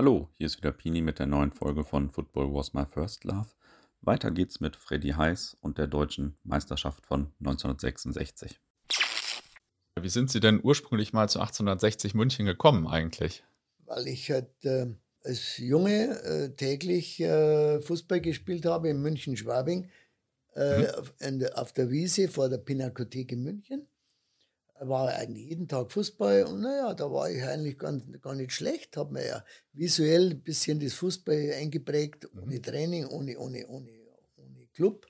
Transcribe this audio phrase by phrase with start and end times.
[0.00, 3.48] Hallo, hier ist wieder Pini mit der neuen Folge von Football Was My First Love.
[4.00, 8.60] Weiter geht's mit Freddy Heiß und der deutschen Meisterschaft von 1966.
[10.00, 13.42] Wie sind Sie denn ursprünglich mal zu 1860 München gekommen eigentlich?
[13.86, 14.86] Weil ich halt äh,
[15.24, 19.90] als Junge äh, täglich äh, Fußball gespielt habe in München-Schwabing
[20.54, 21.46] äh, mhm.
[21.54, 23.88] auf der Wiese vor der Pinakothek in München
[24.80, 28.96] war eigentlich jeden Tag Fußball und naja, da war ich eigentlich gar, gar nicht schlecht,
[28.96, 32.42] habe mir ja visuell ein bisschen das Fußball eingeprägt, mhm.
[32.42, 33.90] ohne Training, ohne, ohne, ohne,
[34.36, 35.06] ohne Club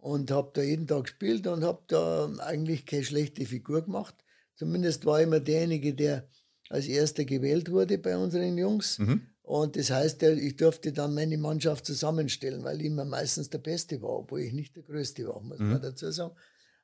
[0.00, 4.14] und habe da jeden Tag gespielt und habe da eigentlich keine schlechte Figur gemacht.
[4.54, 6.28] Zumindest war ich immer derjenige, der
[6.68, 8.98] als erster gewählt wurde bei unseren Jungs.
[8.98, 9.22] Mhm.
[9.42, 14.02] Und das heißt, ich durfte dann meine Mannschaft zusammenstellen, weil ich immer meistens der Beste
[14.02, 15.70] war, obwohl ich nicht der Größte war, muss mhm.
[15.70, 16.34] man dazu sagen.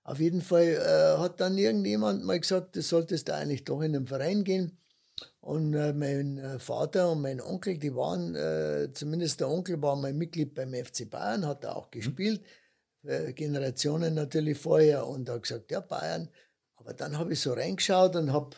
[0.05, 3.97] Auf jeden Fall äh, hat dann irgendjemand mal gesagt, du solltest da eigentlich doch in
[3.97, 4.79] einen Verein gehen.
[5.41, 9.97] Und äh, mein äh, Vater und mein Onkel, die waren, äh, zumindest der Onkel war
[9.97, 11.91] mal Mitglied beim FC Bayern, hat da auch mhm.
[11.91, 12.43] gespielt,
[13.03, 13.35] mhm.
[13.35, 16.29] Generationen natürlich vorher und hat gesagt, ja Bayern.
[16.77, 18.57] Aber dann habe ich so reingeschaut und habe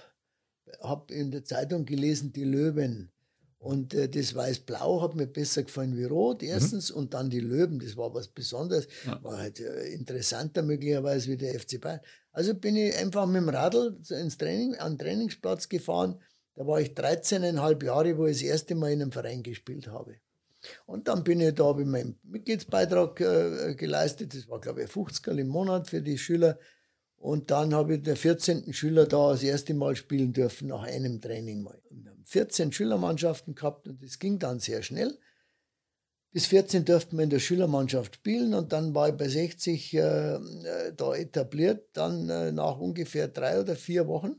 [0.80, 3.12] hab in der Zeitung gelesen, die Löwen.
[3.58, 6.48] Und äh, das Weiß-Blau hat mir besser gefallen wie Rot, mhm.
[6.48, 6.90] erstens.
[6.90, 6.96] Mhm.
[6.96, 8.86] Und dann die Löwen, das war was Besonderes.
[9.06, 9.22] Ja.
[9.22, 12.00] War halt äh, interessanter möglicherweise wie der FC Bayern.
[12.32, 16.20] Also bin ich einfach mit dem Radl ins Training, an den Trainingsplatz gefahren.
[16.54, 20.16] Da war ich 13,5 Jahre, wo ich das erste Mal in einem Verein gespielt habe.
[20.84, 24.34] Und dann bin ich da, habe ich meinen Mitgliedsbeitrag äh, geleistet.
[24.34, 26.58] Das war, glaube ich, 50 im Monat für die Schüler.
[27.16, 28.72] Und dann habe ich den 14.
[28.72, 31.80] Schüler da das erste Mal spielen dürfen, nach einem Training mal.
[31.90, 35.16] Und 14 Schülermannschaften gehabt und es ging dann sehr schnell.
[36.32, 39.98] Bis 14 durften wir in der Schülermannschaft spielen und dann war ich bei 60 äh,
[39.98, 41.88] äh, da etabliert.
[41.94, 44.36] Dann äh, nach ungefähr drei oder vier Wochen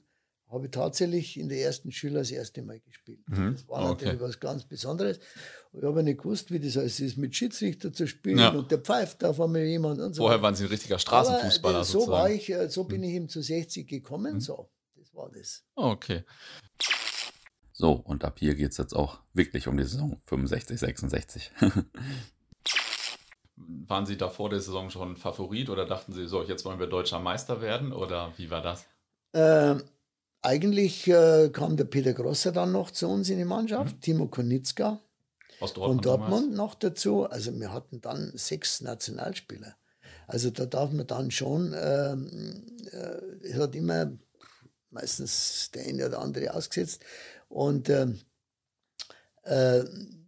[0.49, 3.27] habe ich tatsächlich in der ersten Schüler das erste Mal gespielt.
[3.27, 3.53] Mhm.
[3.53, 4.05] Das war okay.
[4.05, 5.19] natürlich was ganz Besonderes.
[5.73, 8.49] Ich habe nicht gewusst, wie das heißt, ist mit Schiedsrichter zu spielen ja.
[8.49, 10.23] und der pfeift auf einmal jemand und so.
[10.23, 11.77] Vorher waren Sie ein richtiger Straßenfußballer.
[11.77, 13.07] Aber, äh, so war ich, äh, so bin mhm.
[13.07, 14.35] ich ihm zu 60 gekommen.
[14.35, 14.39] Mhm.
[14.41, 15.63] So, das war das.
[15.75, 16.23] Okay.
[17.79, 21.51] So, und ab hier geht es jetzt auch wirklich um die Saison 65, 66.
[23.55, 26.87] Waren Sie da vor der Saison schon Favorit oder dachten Sie, so, jetzt wollen wir
[26.87, 28.87] deutscher Meister werden oder wie war das?
[29.33, 29.83] Ähm,
[30.41, 34.01] eigentlich äh, kam der Peter Grosser dann noch zu uns in die Mannschaft, mhm.
[34.01, 34.99] Timo Konitzka
[35.59, 37.29] Aus Dortmund, von Dortmund noch dazu.
[37.29, 39.75] Also wir hatten dann sechs Nationalspieler.
[40.25, 44.17] Also da darf man dann schon, ähm, äh, es hat immer
[44.89, 47.03] meistens der eine oder andere ausgesetzt,
[47.49, 48.07] und äh,
[49.43, 49.83] äh,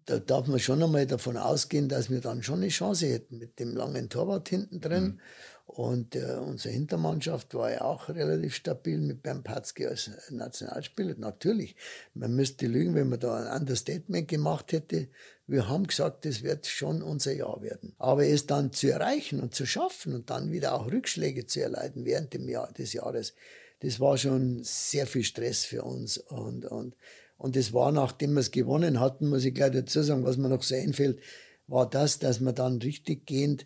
[0.06, 3.59] da darf man schon einmal davon ausgehen, dass wir dann schon eine Chance hätten mit
[3.59, 5.03] dem langen Torwart hinten drin.
[5.03, 5.19] Mhm.
[5.68, 11.13] Und äh, unsere Hintermannschaft war ja auch relativ stabil mit Bernd Patzke als Nationalspieler.
[11.19, 11.75] Natürlich,
[12.16, 15.09] man müsste lügen, wenn man da ein Understatement gemacht hätte.
[15.46, 17.94] Wir haben gesagt, das wird schon unser Jahr werden.
[18.00, 22.03] Aber es dann zu erreichen und zu schaffen und dann wieder auch Rückschläge zu erleiden
[22.03, 23.36] während dem Jahr, des Jahres,
[23.81, 26.17] das war schon sehr viel Stress für uns.
[26.17, 26.95] Und, und,
[27.38, 30.50] und das war, nachdem wir es gewonnen hatten, muss ich gleich dazu sagen, was mir
[30.50, 31.19] noch so einfällt,
[31.67, 33.66] war das, dass man dann richtig gehend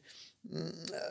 [0.51, 0.57] äh,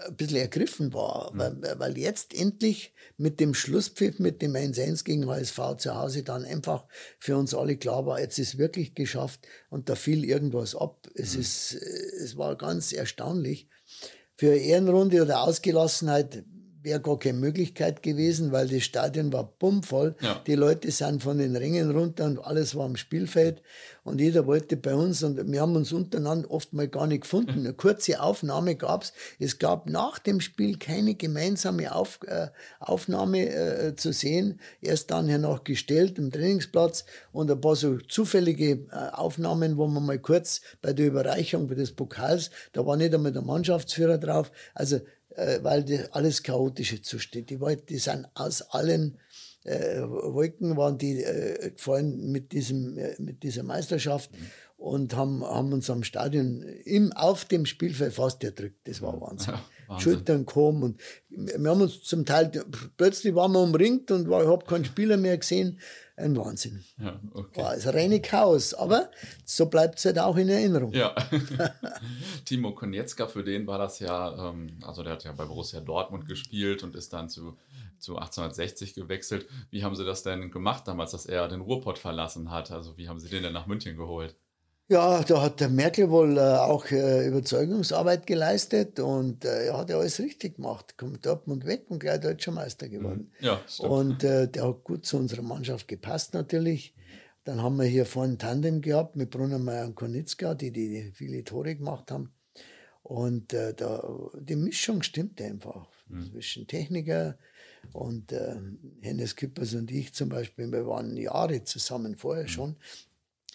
[0.09, 1.39] ein bisschen ergriffen war, mhm.
[1.39, 6.45] weil, weil jetzt endlich mit dem Schlusspfiff, mit dem 1-1 gegen HSV zu Hause dann
[6.45, 6.85] einfach
[7.19, 11.09] für uns alle klar war, jetzt ist wirklich geschafft und da fiel irgendwas ab.
[11.15, 11.41] Es, mhm.
[11.41, 13.69] ist, äh, es war ganz erstaunlich.
[14.37, 16.45] Für Ehrenrunde oder Ausgelassenheit
[16.83, 20.17] wäre gar keine Möglichkeit gewesen, weil das Stadion war bummvoll.
[20.21, 20.41] Ja.
[20.47, 23.63] Die Leute sind von den Rängen runter und alles war am Spielfeld
[24.05, 27.61] und jeder wollte bei uns und wir haben uns untereinander oft mal gar nicht gefunden.
[27.61, 29.13] Eine kurze Aufnahme gab es.
[29.39, 32.49] Es gab nach dem Spiel keine gemeinsame Auf, äh,
[32.81, 34.61] Aufnahme äh, zu sehen.
[34.81, 40.05] Erst dann hernach gestellt im Trainingsplatz und ein paar so zufällige äh, Aufnahmen, wo man
[40.05, 44.51] mal kurz bei der Überreichung des Pokals, da war nicht einmal der Mannschaftsführer drauf.
[44.75, 45.01] Also
[45.63, 47.47] weil das alles chaotische Zustände.
[47.47, 49.19] Die, Leute, die sind aus allen
[49.65, 54.47] äh, Wolken waren die äh, gefallen mit, diesem, äh, mit dieser Meisterschaft mhm.
[54.77, 58.81] und haben, haben uns am Stadion im, auf dem Spielfeld fast erdrückt.
[58.89, 59.55] Das war Wahnsinn.
[59.55, 60.13] Ja, Wahnsinn.
[60.13, 62.51] Schultern kommen und wir haben uns zum Teil,
[62.97, 65.79] plötzlich waren wir umringt und war, ich habe keinen Spieler mehr gesehen
[66.17, 66.85] ein Wahnsinn.
[66.99, 67.63] Ja, okay.
[67.63, 69.11] War das reine Chaos, aber
[69.45, 70.93] so bleibt es halt auch in Erinnerung.
[70.93, 71.15] Ja.
[72.45, 76.27] Timo Konietzka, für den war das ja, ähm, also der hat ja bei Borussia Dortmund
[76.27, 77.59] gespielt und ist dann zu,
[77.99, 79.47] zu 1860 gewechselt.
[79.71, 82.71] Wie haben Sie das denn gemacht damals, dass er den Ruhrpott verlassen hat?
[82.71, 84.37] Also wie haben Sie den denn nach München geholt?
[84.93, 89.89] Ja, da hat der Merkel wohl äh, auch äh, Überzeugungsarbeit geleistet und äh, er hat
[89.89, 90.99] ja alles richtig gemacht.
[90.99, 93.33] Kommt Dortmund weg und gleich deutscher Meister geworden.
[93.41, 93.47] Mhm.
[93.47, 93.89] Ja, stimmt.
[93.89, 96.95] Und äh, der hat gut zu unserer Mannschaft gepasst natürlich.
[97.45, 101.43] Dann haben wir hier vorne ein Tandem gehabt mit Brunnermeier und Konitzka, die, die viele
[101.43, 102.31] Tore gemacht haben.
[103.03, 104.07] Und äh, da,
[104.39, 106.33] die Mischung stimmte einfach mhm.
[106.33, 107.39] zwischen Techniker
[107.95, 108.57] und äh,
[109.01, 110.71] Hennes Kippers und ich zum Beispiel.
[110.71, 112.49] Wir waren Jahre zusammen vorher mhm.
[112.49, 112.77] schon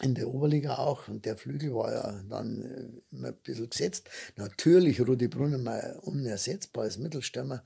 [0.01, 1.07] in der Oberliga auch.
[1.07, 4.09] Und der Flügel war ja dann äh, immer ein bisschen gesetzt.
[4.35, 7.63] Natürlich Rudi Brunnermeier unersetzbar als Mittelstürmer.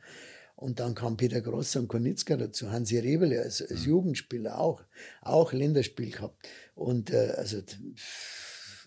[0.55, 3.89] Und dann kam Peter Gross und Konitzka dazu, Hansi Rebele als, als mhm.
[3.89, 4.83] Jugendspieler auch,
[5.21, 6.47] auch Länderspiel gehabt.
[6.75, 7.61] Und äh, also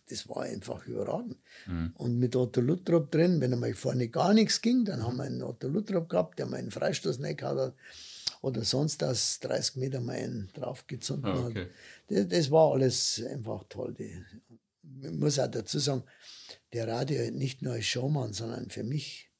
[0.08, 1.36] das war einfach überragend.
[1.66, 1.92] Mhm.
[1.94, 5.42] Und mit Otto Luttrop drin, wenn einmal vorne gar nichts ging, dann haben wir einen
[5.42, 7.74] Otto Luttrop gehabt, der mal einen Freistoß nicht hat
[8.44, 11.64] oder sonst aus 30 Meter mal einen draufgezogen oh, okay.
[11.64, 11.70] hat.
[12.08, 13.94] Das, das, war alles einfach toll.
[13.94, 14.22] Die,
[15.02, 16.04] ich muss auch dazu sagen,
[16.74, 19.30] der Radio nicht nur als Showmann, sondern für mich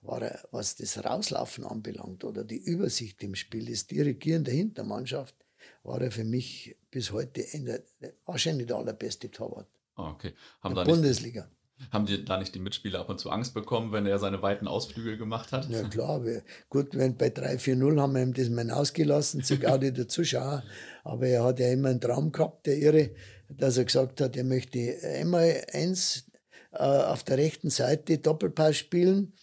[0.00, 5.34] war er, was das Rauslaufen anbelangt oder die Übersicht im Spiel, das Dirigieren der Hintermannschaft,
[5.82, 7.82] war er für mich bis heute der,
[8.24, 9.68] wahrscheinlich der allerbeste Torwart.
[9.96, 10.32] Oh, okay.
[10.60, 11.50] Haben der Bundesliga.
[11.92, 14.66] Haben die da nicht die Mitspieler ab und zu Angst bekommen, wenn er seine weiten
[14.66, 15.68] Ausflüge gemacht hat?
[15.68, 19.92] Ja klar, wir, gut, wenn bei 3-4-0 haben wir ihm das mal ausgelassen, sogar die
[19.92, 20.62] der Zuschauer.
[21.04, 23.10] Aber er hat ja immer einen Traum gehabt, der Irre,
[23.48, 26.24] dass er gesagt hat, er möchte einmal eins
[26.72, 29.34] äh, auf der rechten Seite Doppelpass spielen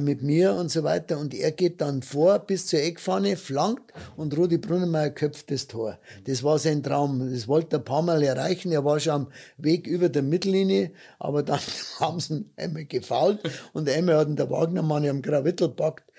[0.00, 1.18] mit mir und so weiter.
[1.18, 5.98] Und er geht dann vor bis zur Eckfahne, flankt und Rudi Brunnemeyer köpft das Tor.
[6.24, 7.30] Das war sein Traum.
[7.32, 8.72] Das wollte er ein paar Mal erreichen.
[8.72, 11.60] Er war schon am Weg über der Mittellinie, aber dann
[12.00, 13.40] haben sie ihn einmal gefault
[13.72, 16.10] und einmal hat ihn der Wagnermann am Gravittel packt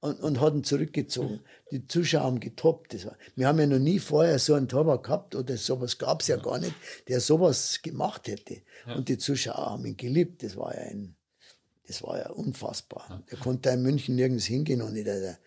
[0.00, 1.40] und, und hat ihn zurückgezogen.
[1.70, 2.94] Die Zuschauer haben getoppt.
[2.94, 6.22] Das war, wir haben ja noch nie vorher so einen Torwart gehabt oder sowas gab
[6.22, 6.74] es ja gar nicht,
[7.08, 8.62] der sowas gemacht hätte.
[8.96, 10.42] Und die Zuschauer haben ihn geliebt.
[10.42, 11.16] Das war ja ein
[11.90, 13.24] das war ja unfassbar.
[13.32, 14.94] Der konnte in München nirgends hingehen und.
[14.94, 15.38] Der,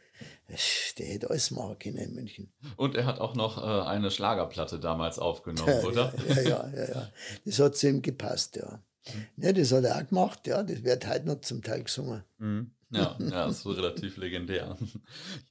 [0.97, 2.51] der hätte alles machen können in München.
[2.75, 6.13] Und er hat auch noch äh, eine Schlagerplatte damals aufgenommen, ja, oder?
[6.27, 7.09] Ja, ja, ja, ja.
[7.45, 8.83] Das hat zu ihm gepasst, ja.
[9.07, 9.43] Mhm.
[9.43, 10.61] Ja, das hat er auch gemacht, ja.
[10.63, 12.23] Das wird heute noch zum Teil gesungen.
[12.39, 12.71] Mhm.
[12.93, 14.77] Ja, ja, das ist relativ legendär.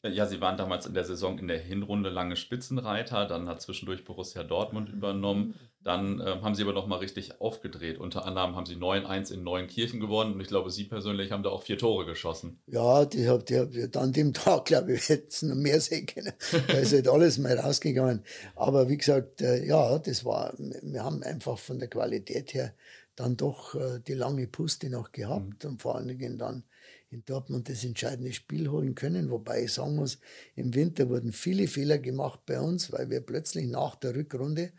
[0.05, 4.05] Ja, Sie waren damals in der Saison in der Hinrunde lange Spitzenreiter, dann hat zwischendurch
[4.05, 5.55] Borussia Dortmund übernommen.
[5.81, 7.99] Dann äh, haben Sie aber noch mal richtig aufgedreht.
[7.99, 11.50] Unter anderem haben Sie 9-1 in Neuenkirchen gewonnen und ich glaube, Sie persönlich haben da
[11.50, 12.61] auch vier Tore geschossen.
[12.67, 16.06] Ja, die hab, die hab, an dem Tag, glaube ich, hätten es noch mehr sehen
[16.06, 16.33] können.
[16.69, 18.23] da ist halt alles mal rausgegangen.
[18.55, 22.75] Aber wie gesagt, äh, ja, das war, wir haben einfach von der Qualität her
[23.17, 25.71] dann doch äh, die lange Puste noch gehabt mhm.
[25.71, 26.65] und vor allen Dingen dann
[27.12, 29.31] in Dortmund das entscheidende Spiel holen können.
[29.31, 30.19] Wobei ich sagen muss,
[30.56, 34.73] im Winter wurden viele Fehler gemacht bei uns, weil wir plötzlich nach der Rückrunde,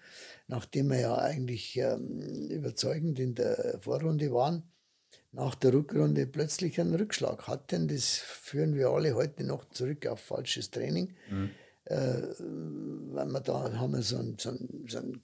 [0.47, 4.63] nachdem wir ja eigentlich ähm, überzeugend in der Vorrunde waren,
[5.31, 7.87] nach der Rückrunde plötzlich einen Rückschlag hatten.
[7.87, 11.13] Das führen wir alle heute noch zurück auf falsches Training.
[11.29, 11.51] Mhm.
[11.85, 15.21] Äh, weil wir da haben wir so einen, so einen, so einen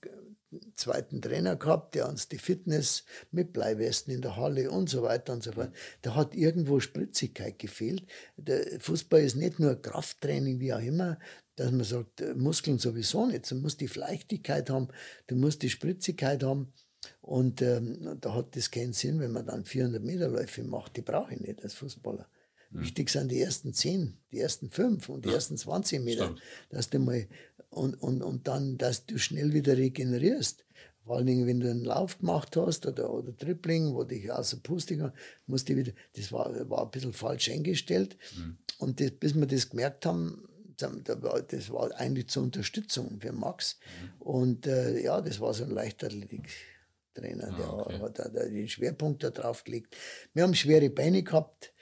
[0.76, 5.34] zweiten Trainer gehabt, der uns die Fitness mit Bleiwesten in der Halle und so weiter
[5.34, 5.72] und so fort.
[6.02, 8.06] Da hat irgendwo Spritzigkeit gefehlt.
[8.38, 11.20] Der Fußball ist nicht nur Krafttraining, wie auch immer,
[11.56, 13.50] dass man sagt, äh, Muskeln sowieso nicht.
[13.50, 14.88] Du musst die Leichtigkeit haben,
[15.28, 16.74] du musst die Spritzigkeit haben.
[17.22, 20.98] Und ähm, da hat das keinen Sinn, wenn man dann 400 Meter Läufe macht.
[20.98, 22.28] Die brauche ich nicht als Fußballer.
[22.72, 22.82] Mhm.
[22.82, 25.36] Wichtig sind die ersten 10, die ersten 5 und die ja.
[25.36, 26.42] ersten 20 Meter, Stimmt.
[26.70, 27.28] dass du mal
[27.70, 30.66] und, und, und dann, dass du schnell wieder regenerierst.
[31.06, 34.58] Vor allen Dingen, wenn du einen Lauf gemacht hast oder, oder Tripling, wo dich außer
[34.58, 35.12] Puste
[35.48, 38.18] musst du wieder, das war, war ein bisschen falsch eingestellt.
[38.38, 38.58] Mhm.
[38.78, 43.80] Und das, bis wir das gemerkt haben, das war eigentlich zur Unterstützung für Max.
[43.80, 44.22] Mhm.
[44.22, 48.00] Und äh, ja, das war so ein Leichtathletik-Trainer, der, ah, okay.
[48.00, 49.96] hat, der den Schwerpunkt da drauf gelegt.
[50.34, 51.74] Wir haben schwere Beine gehabt.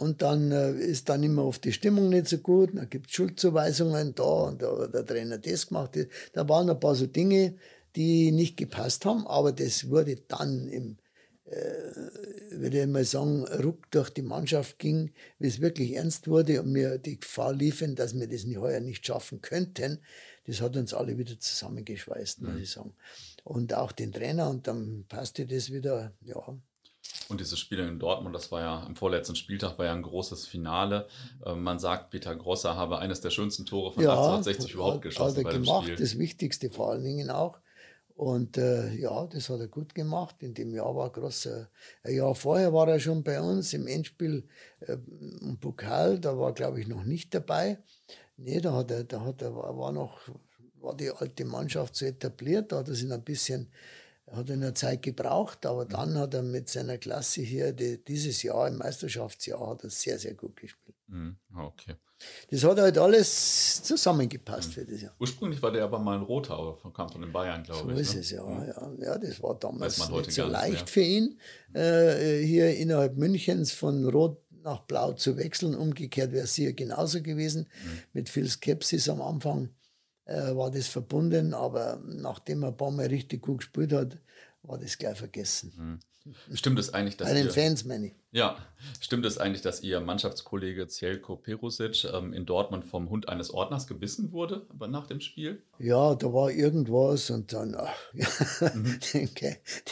[0.00, 3.12] Und dann äh, ist dann immer oft die Stimmung nicht so gut, dann gibt es
[3.12, 5.90] Schuldzuweisungen da und da hat der Trainer das gemacht.
[6.32, 7.56] Da waren ein paar so Dinge,
[7.96, 10.96] die nicht gepasst haben, aber das wurde dann im,
[11.44, 11.58] äh,
[12.52, 16.72] würde ich mal sagen, Ruck durch die Mannschaft ging, wie es wirklich ernst wurde und
[16.72, 19.98] mir die Gefahr liefen, dass wir das heuer nicht schaffen könnten.
[20.46, 22.62] Das hat uns alle wieder zusammengeschweißt, muss mhm.
[22.62, 22.94] ich sagen.
[23.44, 26.56] Und auch den Trainer und dann passte das wieder, ja,
[27.30, 30.46] und dieses Spiel in Dortmund, das war ja am vorletzten Spieltag, war ja ein großes
[30.46, 31.06] Finale.
[31.46, 35.38] Ähm, man sagt, Peter Grosser habe eines der schönsten Tore von ja, 1860 überhaupt geschossen.
[35.38, 35.96] Hat er gemacht, Spiel.
[35.96, 37.58] das Wichtigste vor allen Dingen auch.
[38.16, 40.36] Und äh, ja, das hat er gut gemacht.
[40.40, 41.70] In dem Jahr war Grosser.
[42.02, 44.46] Ein Jahr vorher war er schon bei uns im Endspiel
[44.80, 44.98] äh,
[45.40, 46.18] im Pokal.
[46.18, 47.78] Da war, glaube ich, noch nicht dabei.
[48.36, 50.18] Nee, da hat er, da hat er, war noch,
[50.80, 52.72] war die alte Mannschaft so etabliert.
[52.72, 53.70] Da hat er sich ein bisschen
[54.30, 58.68] hat eine Zeit gebraucht, aber dann hat er mit seiner Klasse hier, die, dieses Jahr,
[58.68, 60.96] im Meisterschaftsjahr, hat er sehr, sehr gut gespielt.
[61.08, 61.36] Mhm.
[61.56, 61.96] Okay.
[62.50, 64.72] Das hat halt alles zusammengepasst mhm.
[64.72, 65.14] für das Jahr.
[65.18, 67.94] Ursprünglich war der aber mal ein Roter, aber kam von den Bayern, glaube so ich.
[67.94, 68.20] So ist ne?
[68.20, 68.98] es, ja, mhm.
[69.00, 69.06] ja.
[69.12, 70.86] Ja, das war damals nicht so leicht mehr.
[70.86, 71.40] für ihn,
[71.72, 75.74] äh, hier innerhalb Münchens von Rot nach Blau zu wechseln.
[75.74, 77.68] Umgekehrt wäre es hier genauso gewesen.
[77.82, 78.02] Mhm.
[78.12, 79.70] Mit viel Skepsis am Anfang
[80.30, 84.18] äh, war das verbunden, aber nachdem er ein paar Mal richtig gut gespielt hat,
[84.62, 85.72] war das gleich vergessen.
[85.76, 85.98] Mhm.
[86.54, 88.14] Stimmt es eigentlich, dass Bei den Fans meine ich.
[88.32, 88.56] Ja,
[89.00, 93.88] stimmt es eigentlich, dass Ihr Mannschaftskollege Cielko Perusic ähm, in Dortmund vom Hund eines Ordners
[93.88, 95.62] gebissen wurde nach dem Spiel?
[95.80, 98.28] Ja, da war irgendwas und dann, ach, ja,
[98.72, 99.00] mhm.
[99.12, 99.30] den,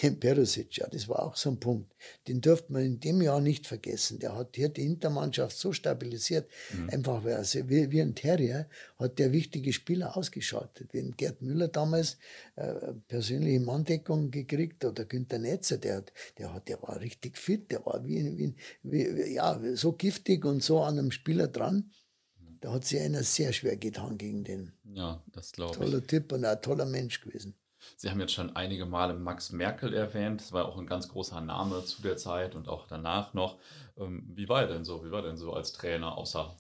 [0.02, 1.92] den Perusic, ja, das war auch so ein Punkt.
[2.28, 4.21] Den dürfte man in dem Jahr nicht vergessen.
[4.21, 6.90] Der hat hier die Hintermannschaft so stabilisiert, mhm.
[6.90, 8.68] einfach weil also wie, wie ein Terrier
[8.99, 10.90] hat der wichtige Spieler ausgeschaltet.
[10.92, 12.18] Wenn Gerd Müller damals
[12.54, 12.75] äh,
[13.09, 16.04] persönliche Manndeckung gekriegt oder Günter Netzer, der,
[16.38, 20.63] der, hat, der war richtig fit, der war wie, wie, wie, ja, so giftig und
[20.63, 21.91] so an einem Spieler dran.
[22.61, 24.73] Da hat sich einer sehr schwer getan gegen den.
[24.93, 25.79] Ja, das glaube ich.
[25.79, 27.55] Toller Typ und ein toller Mensch gewesen.
[27.97, 30.41] Sie haben jetzt schon einige Male Max Merkel erwähnt.
[30.41, 33.59] Das war auch ein ganz großer Name zu der Zeit und auch danach noch.
[33.97, 35.05] Ähm, wie war er denn so?
[35.05, 36.55] Wie war er denn so als Trainer, außer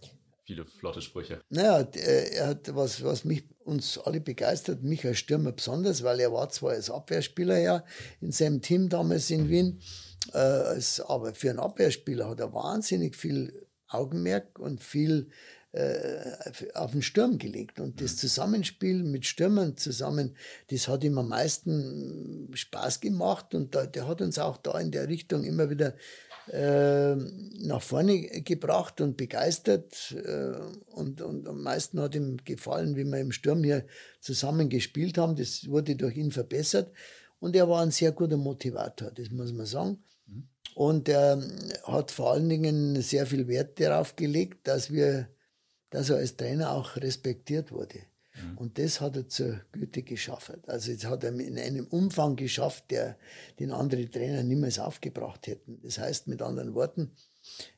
[0.44, 1.40] viele flotte Sprüche?
[1.50, 6.32] Naja, er hat was, was mich uns alle begeistert, mich als Stürmer besonders, weil er
[6.32, 7.84] war zwar als Abwehrspieler ja
[8.20, 9.80] in seinem Team damals in Wien,
[10.32, 15.30] äh, als, aber für einen Abwehrspieler hat er wahnsinnig viel Augenmerk und viel
[15.72, 16.32] äh,
[16.74, 17.78] auf den Sturm gelegt.
[17.80, 18.18] Und das mhm.
[18.18, 20.36] Zusammenspiel mit Stürmern zusammen,
[20.70, 24.90] das hat ihm am meisten Spaß gemacht und da, der hat uns auch da in
[24.90, 25.94] der Richtung immer wieder
[26.50, 30.12] äh, nach vorne gebracht und begeistert.
[30.12, 30.54] Äh,
[30.92, 33.84] und, und am meisten hat ihm gefallen, wie wir im Sturm hier
[34.20, 35.36] zusammen gespielt haben.
[35.36, 36.90] Das wurde durch ihn verbessert.
[37.40, 40.02] Und er war ein sehr guter Motivator, das muss man sagen.
[40.78, 41.42] Und er
[41.82, 45.28] hat vor allen Dingen sehr viel Wert darauf gelegt, dass wir
[45.90, 48.00] dass er als Trainer auch respektiert wurde.
[48.34, 48.58] Mhm.
[48.58, 50.52] Und das hat er zur Güte geschafft.
[50.68, 53.16] Also jetzt hat er in einem Umfang geschafft, der
[53.58, 55.80] den andere Trainer niemals aufgebracht hätten.
[55.82, 57.10] Das heißt mit anderen Worten,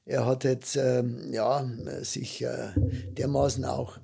[0.04, 1.64] er hat jetzt ähm, ja,
[2.02, 2.72] sich äh,
[3.16, 3.98] dermaßen auch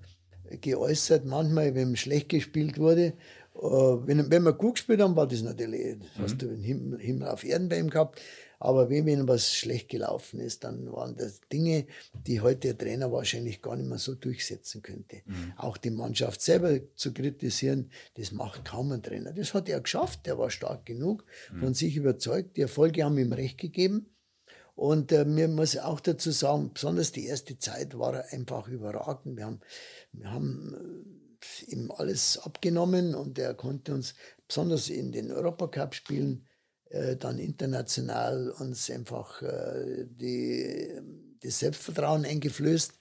[0.60, 3.14] geäußert, manchmal, wenn schlecht gespielt wurde.
[3.54, 6.02] Äh, wenn, wenn wir gut gespielt haben, war das natürlich, mhm.
[6.18, 8.20] hast du den Himmel, Himmel auf Erden bei ihm gehabt.
[8.58, 11.86] Aber wenn, wenn was schlecht gelaufen ist, dann waren das Dinge,
[12.26, 15.22] die heute der Trainer wahrscheinlich gar nicht mehr so durchsetzen könnte.
[15.26, 15.52] Mhm.
[15.56, 19.32] Auch die Mannschaft selber zu kritisieren, das macht kaum ein Trainer.
[19.32, 21.60] Das hat er geschafft, der war stark genug, mhm.
[21.60, 22.56] von sich überzeugt.
[22.56, 24.06] Die Erfolge haben ihm recht gegeben.
[24.74, 29.38] Und äh, mir muss auch dazu sagen, besonders die erste Zeit war er einfach überragend.
[29.38, 29.60] Wir haben,
[30.12, 34.14] wir haben äh, ihm alles abgenommen und er konnte uns
[34.46, 36.46] besonders in den Europacup-Spielen
[36.90, 41.00] äh, dann international uns einfach äh, die,
[41.42, 42.92] das Selbstvertrauen eingeflößt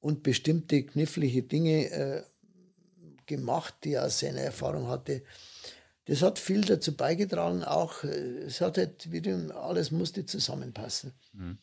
[0.00, 2.22] und bestimmte knifflige Dinge äh,
[3.26, 5.22] gemacht, die er aus seiner Erfahrung hatte.
[6.06, 11.12] Das hat viel dazu beigetragen, auch es hat halt wieder alles musste zusammenpassen.
[11.34, 11.58] Mhm.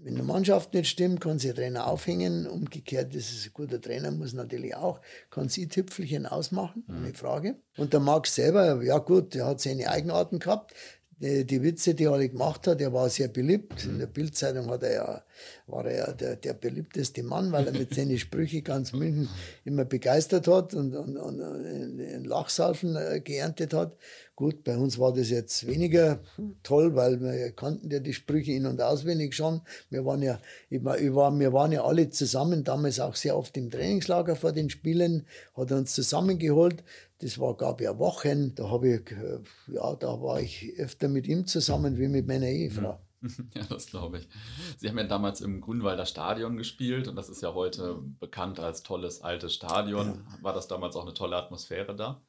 [0.00, 2.46] Wenn eine Mannschaft nicht stimmt, kann sie Trainer aufhängen.
[2.46, 5.00] Umgekehrt, ist ein guter Trainer, muss natürlich auch,
[5.30, 7.04] kann sie Tüpfelchen ausmachen, mhm.
[7.04, 7.56] eine Frage.
[7.76, 10.74] Und der Max selber, ja gut, der hat seine Eigenarten gehabt.
[11.20, 13.84] Die, die Witze, die er alle gemacht hat, er war sehr beliebt.
[13.84, 15.22] In der Bildzeitung hat er ja
[15.66, 19.28] war er ja der, der beliebteste Mann, weil er mit seinen Sprüchen ganz München
[19.64, 23.96] immer begeistert hat und, und, und in Lachsalven äh, geerntet hat.
[24.38, 26.20] Gut, bei uns war das jetzt weniger
[26.62, 29.62] toll, weil wir kannten ja die Sprüche in- und auswendig schon.
[29.90, 30.38] Wir waren ja,
[30.70, 30.96] ich war,
[31.36, 35.26] wir waren ja alle zusammen, damals auch sehr oft im Trainingslager vor den Spielen,
[35.56, 36.84] hat er uns zusammengeholt.
[37.18, 39.40] Das war, gab ja Wochen, da habe ich, äh,
[39.74, 43.00] ja, da war ich öfter mit ihm zusammen wie mit meiner Ehefrau.
[43.56, 44.28] Ja, das glaube ich.
[44.76, 48.84] Sie haben ja damals im Grünwalder Stadion gespielt und das ist ja heute bekannt als
[48.84, 50.06] tolles altes Stadion.
[50.06, 50.42] Ja.
[50.44, 52.22] War das damals auch eine tolle Atmosphäre da?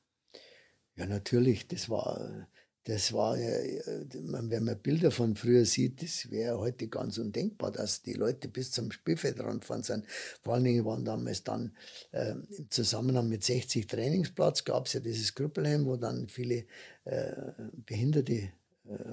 [1.00, 1.66] Ja, natürlich.
[1.68, 2.48] Das war,
[2.84, 8.14] das war wenn man Bilder von früher sieht, das wäre heute ganz undenkbar, dass die
[8.14, 10.06] Leute bis zum Spielfeld ranfahren sind.
[10.42, 11.74] Vor allen Dingen waren damals dann
[12.12, 16.66] äh, im Zusammenhang mit 60 Trainingsplatz gab es ja dieses Krüppelheim, wo dann viele
[17.06, 17.32] äh,
[17.86, 18.52] behinderte äh,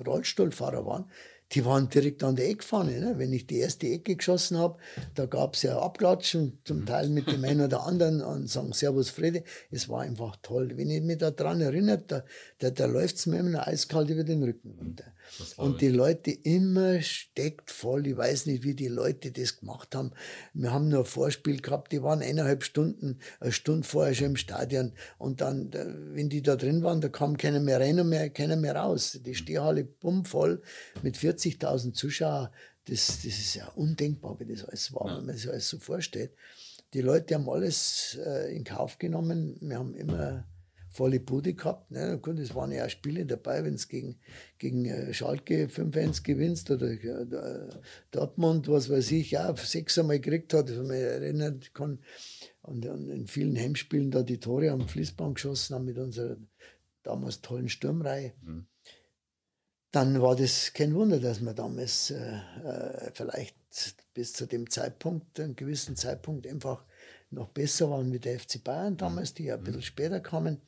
[0.05, 1.09] Rollstuhlfahrer waren
[1.53, 2.99] die waren direkt an der Eckfahne.
[3.00, 3.15] Ne?
[3.19, 4.79] Wenn ich die erste Ecke geschossen habe,
[5.15, 6.87] da gab es ja Abklatschen, zum mhm.
[6.87, 9.45] Teil mit dem einen oder anderen und sagen Servus Frede.
[9.71, 10.73] Es war einfach toll.
[10.76, 12.25] Wenn ich mich daran erinnert, da,
[12.59, 15.05] da, da läuft es mir immer eiskalt über den Rücken runter.
[15.56, 18.06] Und die Leute immer steckt voll.
[18.06, 20.12] Ich weiß nicht, wie die Leute das gemacht haben.
[20.54, 24.37] Wir haben nur ein Vorspiel gehabt, die waren eineinhalb Stunden, eine Stunde vorher schon im
[24.37, 24.92] Stadion.
[25.18, 28.56] Und dann, wenn die da drin waren, da kam keiner mehr rein und mehr, keiner
[28.56, 29.18] mehr raus.
[29.25, 30.62] Die Stehhalle bummvoll
[31.02, 32.52] mit 40 40.000 Zuschauer,
[32.85, 35.18] das, das ist ja undenkbar, wie das alles war, ja.
[35.18, 36.33] wenn man sich alles so vorstellt.
[36.95, 39.56] Die Leute haben alles äh, in Kauf genommen.
[39.61, 40.47] Wir haben immer
[40.97, 41.91] volle Bude gehabt.
[41.91, 42.19] Ne?
[42.21, 44.19] Gut, es waren ja auch Spiele dabei, wenn es gegen,
[44.59, 47.69] gegen äh, Schalke 5-1 gewinnst oder äh,
[48.11, 52.00] Dortmund, was weiß ich, ja, sechs einmal gekriegt hat, wenn man erinnern kann.
[52.62, 56.37] Und, und, in vielen Heimspielen da die Tore am Fließband geschossen haben mit unserer
[57.03, 58.33] damals tollen Sturmreihe.
[58.43, 58.67] Mhm.
[59.93, 63.57] Dann war das kein Wunder, dass wir damals äh, äh vielleicht
[64.15, 66.85] bis zu dem Zeitpunkt, einem gewissen Zeitpunkt einfach
[67.31, 69.85] noch besser waren wie der FC Bayern damals, die ja ein bisschen mhm.
[69.85, 70.61] später kamen.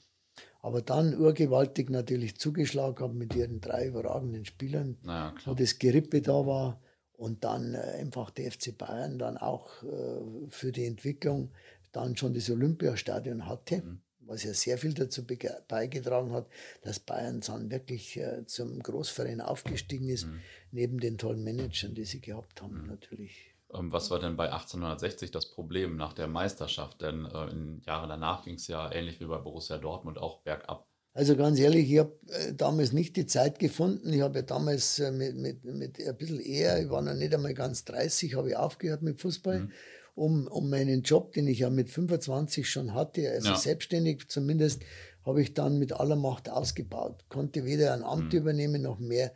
[0.61, 6.21] Aber dann urgewaltig natürlich zugeschlagen haben mit ihren drei überragenden Spielern, naja, wo das Gerippe
[6.21, 6.81] da war.
[7.13, 11.51] Und dann äh, einfach der FC Bayern dann auch äh, für die Entwicklung
[11.91, 14.01] dann schon das Olympiastadion hatte, mhm.
[14.21, 15.25] was ja sehr viel dazu
[15.67, 16.47] beigetragen hat,
[16.83, 20.41] dass Bayern dann wirklich äh, zum Großverein aufgestiegen ist, mhm.
[20.71, 22.87] neben den tollen Managern, die sie gehabt haben, mhm.
[22.87, 23.55] natürlich.
[23.75, 27.03] Ähm, was war denn bei 1860 das Problem nach der Meisterschaft?
[27.03, 30.87] Denn äh, in Jahren danach ging es ja ähnlich wie bei Borussia Dortmund auch bergab.
[31.13, 34.13] Also ganz ehrlich, ich habe äh, damals nicht die Zeit gefunden.
[34.13, 37.35] Ich habe ja damals äh, mit, mit, mit ein bisschen eher, ich war noch nicht
[37.35, 39.73] einmal ganz 30, habe ich aufgehört mit Fußball, mhm.
[40.15, 43.57] um, um meinen Job, den ich ja mit 25 schon hatte, also ja.
[43.57, 44.83] selbstständig zumindest,
[45.27, 47.25] habe ich dann mit aller Macht ausgebaut.
[47.29, 48.39] Konnte weder ein Amt mhm.
[48.39, 49.33] übernehmen noch mehr.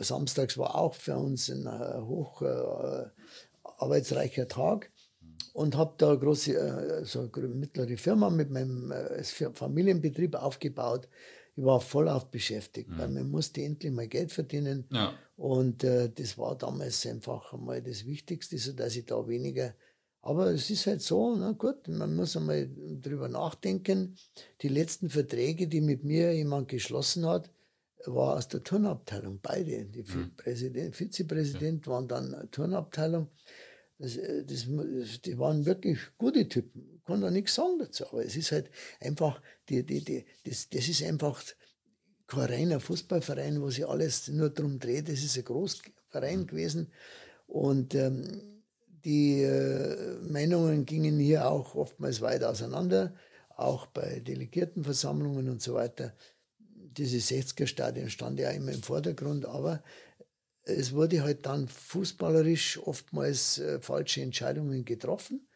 [0.00, 2.42] Samstags war auch für uns ein äh, hoch
[3.82, 4.90] arbeitsreicher Tag
[5.52, 11.08] und habe da große, äh, so eine mittlere Firma mit meinem äh, Familienbetrieb aufgebaut.
[11.54, 12.98] Ich war voll auf beschäftigt, mhm.
[12.98, 14.86] weil man musste endlich mal Geld verdienen.
[14.90, 15.12] Ja.
[15.36, 19.74] Und äh, das war damals einfach mal das Wichtigste, so dass ich da weniger.
[20.22, 22.70] Aber es ist halt so, na gut, man muss einmal
[23.02, 24.16] drüber nachdenken.
[24.62, 27.50] Die letzten Verträge, die mit mir jemand geschlossen hat,
[28.06, 29.84] war aus der Turnabteilung, beide.
[29.84, 30.34] Die mhm.
[30.36, 31.92] Präsident, Vizepräsident ja.
[31.92, 33.28] waren dann Turnabteilung.
[34.02, 34.66] Das, äh, das,
[35.24, 36.90] die waren wirklich gute Typen.
[36.96, 38.04] Ich kann da nichts sagen dazu.
[38.08, 38.68] Aber es ist halt
[39.00, 41.40] einfach, die, die, die, das, das ist einfach
[42.26, 45.08] kein reiner Fußballverein, wo sich alles nur darum dreht.
[45.08, 46.46] Das ist ein Großverein mhm.
[46.48, 46.92] gewesen.
[47.46, 48.24] Und ähm,
[49.04, 53.14] die äh, Meinungen gingen hier auch oftmals weit auseinander,
[53.56, 56.14] auch bei Delegiertenversammlungen und so weiter.
[56.58, 59.82] Dieses 60er-Stadion stand ja immer im Vordergrund, aber
[60.64, 65.46] es wurde halt dann fußballerisch oftmals äh, falsche Entscheidungen getroffen.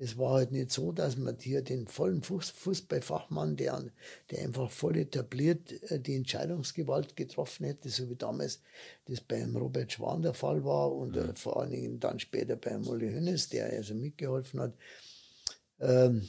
[0.00, 3.84] Es war halt nicht so, dass man hier den vollen Fuß, Fußballfachmann, der,
[4.30, 8.60] der einfach voll etabliert äh, die Entscheidungsgewalt getroffen hätte, so wie damals
[9.06, 11.34] das beim Robert Schwan der Fall war und äh, mhm.
[11.34, 14.74] vor allen Dingen dann später beim Molly Hönes, der also mitgeholfen hat.
[15.80, 16.28] Ähm,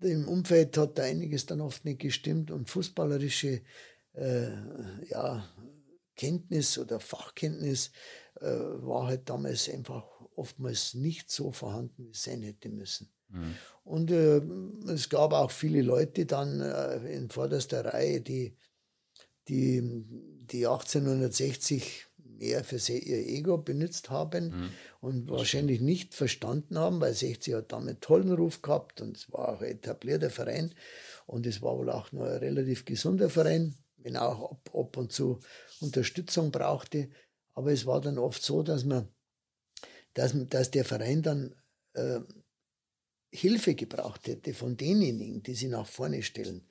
[0.00, 3.62] Im Umfeld hat da einiges dann oft nicht gestimmt und fußballerische
[4.14, 4.50] äh,
[5.08, 5.48] ja,
[6.20, 7.92] Kenntnis oder Fachkenntnis
[8.40, 10.04] äh, war halt damals einfach
[10.36, 13.10] oftmals nicht so vorhanden, wie es sein hätte müssen.
[13.30, 13.54] Mhm.
[13.84, 14.42] Und äh,
[14.92, 18.54] es gab auch viele Leute dann äh, in vorderster Reihe, die,
[19.48, 19.80] die,
[20.52, 24.70] die 1860 mehr für ihr Ego benutzt haben mhm.
[25.00, 29.32] und wahrscheinlich nicht verstanden haben, weil 60 hat damit einen tollen Ruf gehabt und es
[29.32, 30.74] war auch ein etablierter Verein
[31.26, 35.12] und es war wohl auch nur ein relativ gesunder Verein, wenn auch ab, ab und
[35.12, 35.40] zu
[35.80, 37.10] Unterstützung brauchte.
[37.54, 39.08] Aber es war dann oft so, dass man,
[40.14, 41.54] dass, dass der Verein dann
[41.94, 42.20] äh,
[43.32, 46.66] Hilfe gebraucht hätte von denjenigen, die sie nach vorne stellen.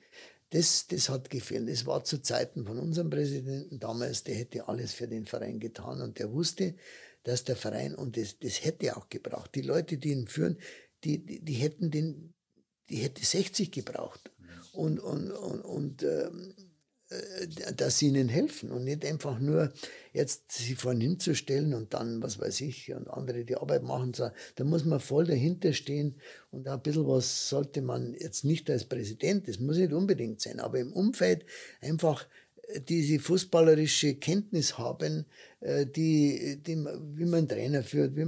[0.50, 1.68] Das, das hat gefehlt.
[1.68, 6.02] Das war zu Zeiten von unserem Präsidenten damals, der hätte alles für den Verein getan
[6.02, 6.74] und der wusste,
[7.22, 10.58] dass der Verein, und das, das hätte auch gebraucht, die Leute, die ihn führen,
[11.04, 12.34] die, die, die hätten den,
[12.88, 14.30] die hätte 60 gebraucht.
[14.72, 16.62] Und, und, und, und ähm, äh,
[17.76, 19.72] dass sie ihnen helfen und nicht einfach nur
[20.12, 24.12] jetzt sie vorhin hinzustellen und dann, was weiß ich, und andere die Arbeit machen.
[24.12, 26.14] Da muss man voll dahinter stehen
[26.52, 30.60] und ein bisschen was sollte man jetzt nicht als Präsident, das muss nicht unbedingt sein,
[30.60, 31.44] aber im Umfeld
[31.80, 32.26] einfach
[32.68, 35.26] äh, diese fußballerische Kenntnis haben,
[35.60, 38.26] äh, die, die wie man Trainer führt wie,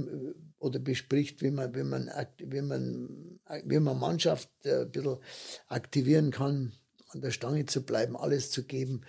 [0.59, 5.17] oder bespricht, wie man, wie man, wie man, wie man Mannschaft ein bisschen
[5.67, 6.73] aktivieren kann
[7.15, 9.01] an der Stange zu bleiben, alles zu geben.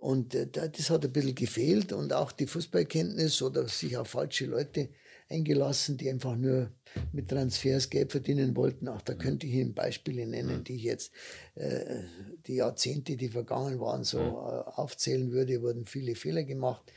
[0.00, 4.46] Und äh, das hat ein bisschen gefehlt und auch die Fußballkenntnis oder sich auf falsche
[4.46, 4.88] Leute
[5.32, 6.70] eingelassen, die einfach nur
[7.12, 8.88] mit Transfers Geld verdienen wollten.
[8.88, 11.12] Auch da könnte ich Ihnen Beispiele nennen, die ich jetzt
[11.54, 12.02] äh,
[12.46, 16.92] die Jahrzehnte, die vergangen waren, so äh, aufzählen würde, wurden viele Fehler gemacht.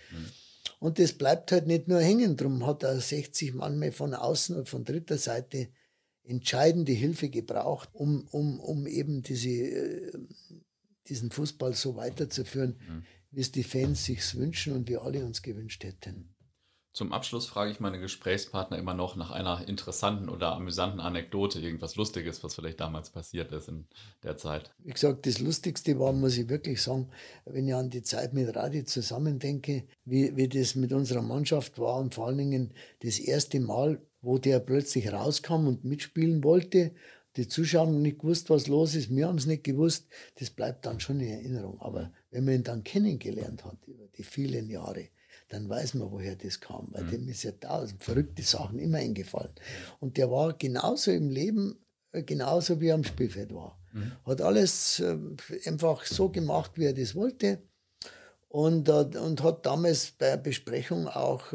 [0.80, 2.36] Und das bleibt halt nicht nur hängen.
[2.36, 5.70] Drum hat er 60 manchmal von außen und von dritter Seite
[6.28, 10.12] entscheidende Hilfe gebraucht, um, um, um eben diese, äh,
[11.08, 13.04] diesen Fußball so weiterzuführen, mhm.
[13.32, 16.36] wie es die Fans sich wünschen und wir alle uns gewünscht hätten.
[16.96, 21.98] Zum Abschluss frage ich meine Gesprächspartner immer noch nach einer interessanten oder amüsanten Anekdote, irgendwas
[21.98, 23.86] Lustiges, was vielleicht damals passiert ist in
[24.24, 24.74] der Zeit.
[24.78, 27.12] Wie gesagt, das Lustigste war, muss ich wirklich sagen,
[27.44, 31.98] wenn ich an die Zeit mit Radi zusammendenke, wie, wie das mit unserer Mannschaft war
[31.98, 36.92] und vor allen Dingen das erste Mal, wo der plötzlich rauskam und mitspielen wollte.
[37.38, 40.08] Die Zuschauer haben nicht gewusst, was los ist, wir haben es nicht gewusst.
[40.40, 41.80] Das bleibt dann schon in Erinnerung.
[41.80, 45.10] Aber wenn man ihn dann kennengelernt hat über die vielen Jahre,
[45.50, 47.12] dann weiß man, woher das kam, weil mhm.
[47.12, 49.52] dem ist ja tausend verrückte Sachen immer eingefallen.
[50.00, 51.78] Und der war genauso im Leben,
[52.12, 53.80] äh, genauso wie er am Spielfeld war.
[53.94, 54.14] Mhm.
[54.26, 55.18] Hat alles äh,
[55.66, 57.62] einfach so gemacht, wie er das wollte.
[58.48, 61.54] Und, äh, und hat damals bei der Besprechung auch,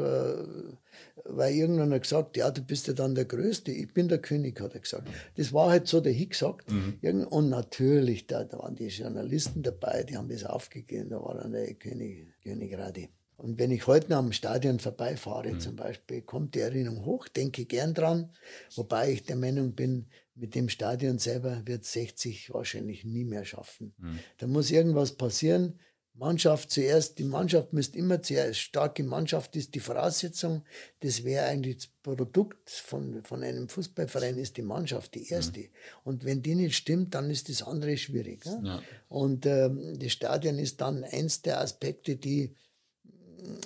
[1.25, 4.59] weil irgendwann hat gesagt, ja, du bist ja dann der Größte, ich bin der König,
[4.59, 5.07] hat er gesagt.
[5.35, 6.71] Das war halt so der gesagt.
[6.71, 7.23] Mhm.
[7.27, 11.51] Und natürlich, da, da, waren die Journalisten dabei, die haben das aufgegeben, da war dann
[11.51, 13.09] der König, König Radi.
[13.37, 15.59] Und wenn ich heute noch am Stadion vorbeifahre, mhm.
[15.59, 18.29] zum Beispiel, kommt die Erinnerung hoch, denke gern dran,
[18.75, 20.05] wobei ich der Meinung bin,
[20.35, 23.93] mit dem Stadion selber wird 60 wahrscheinlich nie mehr schaffen.
[23.97, 24.19] Mhm.
[24.37, 25.79] Da muss irgendwas passieren.
[26.13, 30.63] Mannschaft zuerst, die Mannschaft müsste immer zuerst, starke Mannschaft ist die Voraussetzung.
[30.99, 35.59] Das wäre eigentlich das Produkt von, von einem Fußballverein, ist die Mannschaft die erste.
[35.61, 35.69] Mhm.
[36.03, 38.45] Und wenn die nicht stimmt, dann ist das andere schwierig.
[38.45, 38.81] Ja?
[39.09, 42.55] Und ähm, das Stadion ist dann eins der Aspekte, die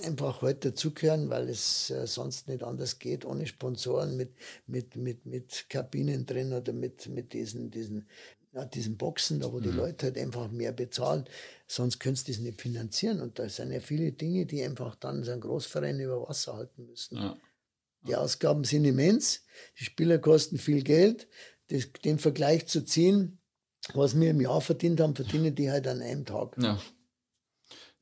[0.03, 4.33] einfach heute dazugehören, weil es äh, sonst nicht anders geht, ohne Sponsoren mit,
[4.67, 8.07] mit, mit, mit Kabinen drin oder mit, mit diesen, diesen,
[8.55, 9.63] ja, diesen Boxen, da wo mhm.
[9.63, 11.25] die Leute halt einfach mehr bezahlen.
[11.67, 13.19] Sonst könntest du das nicht finanzieren.
[13.19, 16.85] Und da sind ja viele Dinge, die einfach dann so ein Großverein über Wasser halten
[16.85, 17.17] müssen.
[17.17, 17.37] Ja.
[18.07, 19.43] Die Ausgaben sind immens,
[19.79, 21.27] die Spieler kosten viel Geld.
[21.67, 23.39] Das, den Vergleich zu ziehen,
[23.93, 26.55] was wir im Jahr verdient haben, verdienen die halt an einem Tag.
[26.59, 26.79] Ja.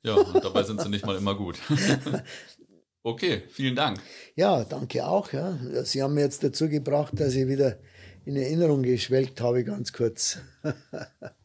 [0.06, 1.58] Ja, und dabei sind sie nicht mal immer gut.
[3.04, 4.02] okay, vielen Dank.
[4.36, 5.32] Ja, danke auch.
[5.32, 5.58] Ja.
[5.86, 7.80] Sie haben mir jetzt dazu gebracht, dass ich wieder
[8.26, 10.40] in Erinnerung geschwelgt habe, ganz kurz.